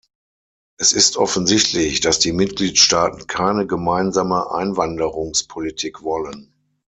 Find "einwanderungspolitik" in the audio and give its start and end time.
4.51-6.01